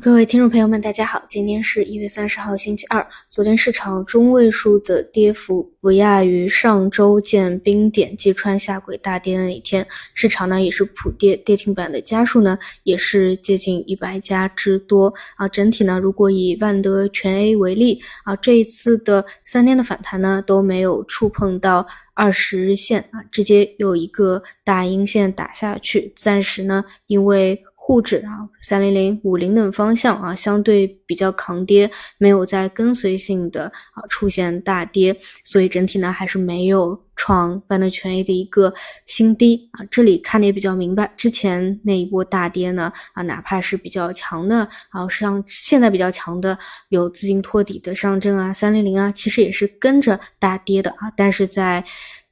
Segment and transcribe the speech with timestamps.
[0.00, 3.06] 各位听众朋友们，大家好，今天是一月三十号，星期二。
[3.28, 9.84] 昨天市场中位数的跌幅不亚于上周见冰点击穿下轨大跌的那一天，
[10.14, 15.48] 市场呢也是普跌，跌停板的家数呢也是接近一百家之多啊。
[15.48, 27.60] 整体呢，如果以万德全 A 为例啊，这一次的三天的反弹呢都没有触碰到二十日线啊，直接有一个大阴线打下去，暂时呢因为。
[27.84, 38.72] 沪指啊，三零零、五零等方向啊，相对比较抗跌，没有在跟随性的啊出现大跌，所以整体呢还是没有创万德全 A 的一个
[39.06, 39.84] 新低啊。
[39.90, 46.56] 这里看的也比较明白，之前那一波大跌呢啊，哪怕是比较强的啊，像现在比较强的
[46.90, 51.10] 有资金托底的上证啊、三零零啊，其实也是跟着大跌的啊。
[51.16, 51.82] 但是在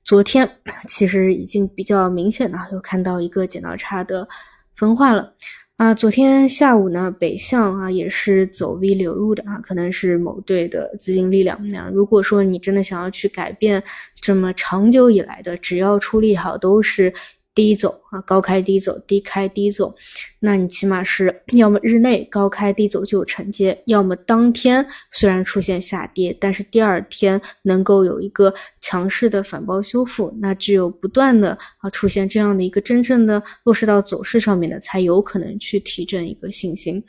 [0.05, 0.48] 昨天，
[0.87, 4.29] 其实已经比较明显的有看到一个剪刀差的。
[4.77, 5.34] 分化了
[5.80, 5.95] 啊！
[5.95, 11.59] 昨天下午呢，北向啊也是走 V 流入的啊，可能是某队的资金力量。
[11.69, 13.83] 那如果说你真的想要去改变
[14.20, 17.11] 这么长久以来的，只要出利好都是。
[17.53, 19.94] 低走啊，高开低走，低开低走，
[20.39, 30.36] 那你起码是要么日内高开低走就有承接，要么当天虽然出现下跌，但是第二天能够有一个强势的反包修复。
[30.41, 37.02] 那只有不断的啊出现这样的一个真正的落实到走势上面的，才有可能去提振一个信心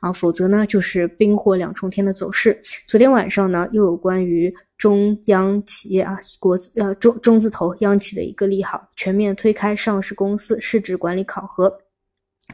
[0.00, 2.60] 啊，否则呢就是冰火两重天的走势。
[2.86, 4.54] 昨天晚上呢又有关于。
[4.76, 11.83] 中央企业啊，国资呃中中字头央企的一个利好，全面推开上市公司是指管理考核。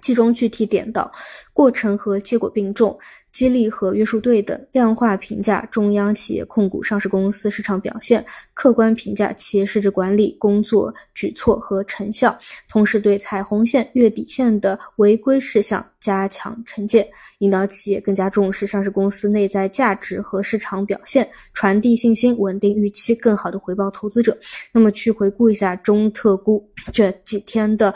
[0.01, 1.11] 其中具体点到，
[1.53, 2.97] 过程和结果并重，
[3.33, 8.25] 激励和约束对等，量化评价中央企业控股上市公司市场表现，
[8.55, 12.39] 客观评价企业市值管理工作举措和成效，
[12.69, 24.39] 同时对彩虹线、月底线的违规事项加强惩戒，引导企业更加重视上市公司内在价值和市场表现，传递信心，稳定预期，更好的回报投资者。
[24.73, 27.93] 那么去回顾一下中特估这几天的。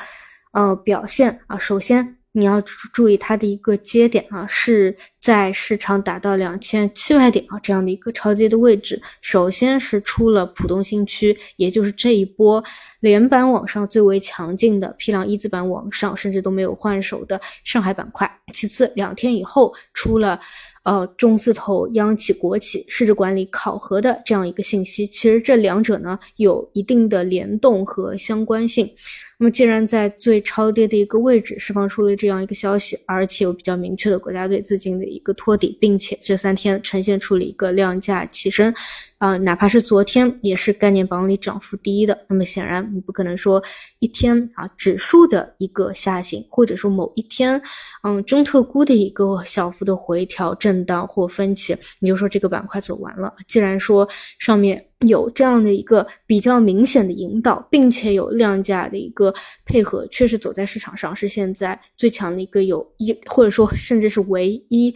[0.54, 2.60] 呃，表现啊，首先你要
[2.92, 9.00] 注意它的一个接点啊，是在市场达到两千七百点啊这样的一个超跌的位置。
[9.20, 12.62] 首先是出了浦东新区，也就是这一波
[13.00, 18.30] 连板往上最为强劲的批量一字板往上，甚至都没有换手的上海板块。
[18.52, 20.40] 其次，两天以后出了。
[20.84, 28.86] 呃，中字头央企、国企市值管理考核的这样一个信息，其实这两者呢有一定的联动和相关性。
[29.38, 38.72] 那么，既然在最超跌的一个位置释放出了这样一个消息，而且有比较明确的国家队资金的一个托底，并且这三天呈现出了一个量价齐升。
[39.18, 43.62] 啊，哪怕是昨天也是概念榜里涨幅第一的，那么显然你不可能说
[43.98, 47.60] 一天啊指数的一个下行，或者说某一天，
[48.02, 53.32] 嗯中特估的一个小幅的回调、震荡或分歧，你就说这个板块走完了。
[53.48, 54.06] 既然说
[54.38, 59.32] 上面有这样的一个比较明显的引导，并且有量价的一个
[59.64, 64.94] 配合，确实走在市场上是现在最强的一个有一或者说甚至是唯一。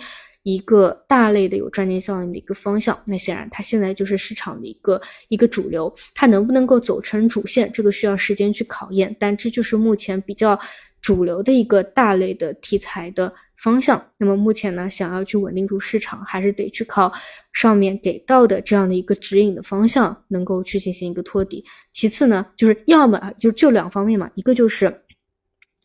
[0.55, 9.15] 一个大类的有赚钱效应的一个方向，那显然它现在就是市场的一个一个主流，它能不能够走成主线，这个需要时间去考验。
[9.21, 10.59] 但这就是目前比较
[11.03, 14.03] 主流的一个大类的题材的方向。
[14.17, 17.13] 那么目前呢，想要去稳定住市场，还是得去靠
[17.53, 21.65] 上面给到的这样的一个指引的方向，能够去进行一个托底。
[21.91, 25.03] 其次呢，就是要么就就两方面嘛，一个就是。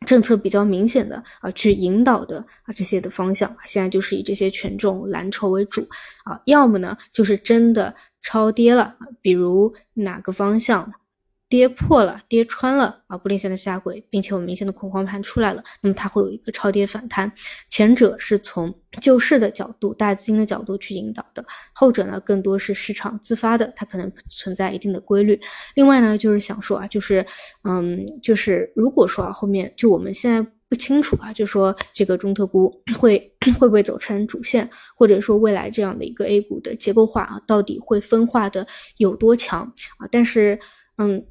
[0.05, 5.87] 政策比较明显的啊，去引导的啊这些的方向，现在就是以这些权重蓝筹为主
[6.23, 10.91] 啊，要么呢就是真的超跌了，比如哪个方向。
[11.53, 17.31] 跌破了，跌穿了啊，布林线的下轨，并且有明显的恐慌盘出来了，那么它会有一个超跌反弹。
[17.69, 25.39] 前者是从救市的角度、大资金的角度去引导的，后者呢更多是市场自发的，它可能存在一定的规律。
[25.75, 27.23] 另外呢，就是想说啊，就是
[27.65, 38.65] 嗯，就是如果说啊后面就我们现在不清楚啊，就说这个中特估会 会不会走成主线，或者说未来这样的一个 A 股的结构化啊，到底会分化的
[38.97, 40.09] 有多强啊？
[40.11, 40.57] 但是。
[40.97, 41.23] 嗯，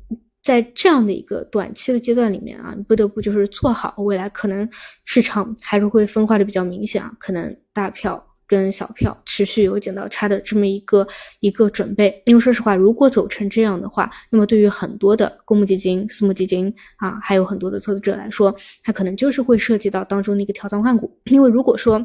[0.42, 4.68] 在这样的一个短期的阶段里面啊，你不得不就是做好未来可能
[5.04, 11.06] 市场还是会分化的比较明显啊，可能大票跟小票持续有剪刀差的这么一个
[11.40, 12.20] 一个准备。
[12.26, 21.16] 因为说实话，如果走成这样的话，那么对于很多的公募基金、私募基金啊，还有很多的投资者来说，它可能就是会涉及到当中的一个调仓换股。
[21.26, 22.04] 因为如果说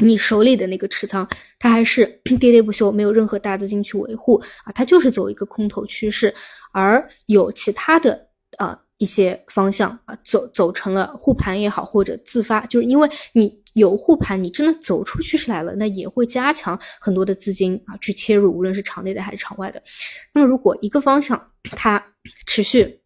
[0.00, 1.28] 你手里的那个持仓，
[1.58, 4.34] 它还是 喋喋不休，没有任何大资金去维护
[4.64, 6.32] 啊，它就是走一个空头趋势，
[6.72, 8.28] 而有其他的
[8.58, 19.82] 啊一些方向啊，走走成了护盘也好，或者自发，就是因为你有护盘，你真的走出趋势来了，那也会加强很多的资金啊去切入，无论是场内的还是场外的。
[20.32, 22.04] 那么如果一个方向它
[22.46, 23.00] 持续，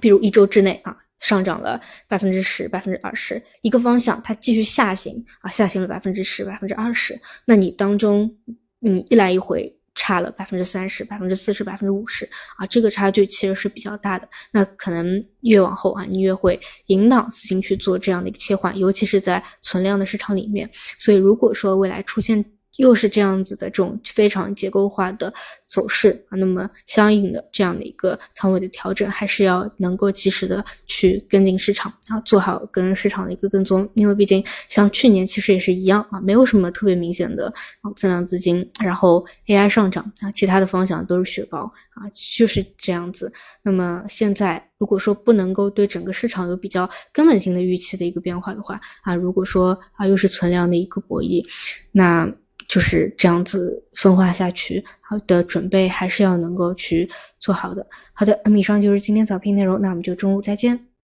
[0.00, 8.30] 比如一周之内啊上涨了百分之十、百分之二十，一个方向它继续下行啊下行了百分之十、百分之二十，那你当中
[8.78, 9.74] 你一来一回。
[9.96, 14.28] 差了百分之三十、百分之四十、百分之五十啊，这个差距其实是比较大的。
[14.50, 20.68] 那可能越往后啊，你越会引导资金去做这样的一个切换，尤其是在存量的市场里面。
[20.98, 22.44] 所以，如果说未来出现，
[22.76, 25.32] 又是这样子的这种非常结构化的
[25.68, 33.88] 走势啊，那么相应的这样的一个仓位的调整，还是要能够及时的去跟进市场啊，做好跟市场的一个跟踪。
[33.94, 37.52] 因为毕竟像去年其实也是一样啊，没有什么特别明显的
[37.96, 41.60] 增量资金，然后 AI 上涨啊，其他的方向都是雪糕
[41.94, 43.32] 啊，就是这样子。
[43.62, 51.44] 那么现在如果说不能够对整个市场有比较根本性的预期的一个变化的话啊，如果说啊又是存量的一个博弈，
[51.92, 52.32] 那。
[52.74, 57.86] 就是这样子分化下去，好的准备还是要能够去做好的。
[58.12, 60.84] 好的，那么以上就是今天早评内容，那我们就中午再见。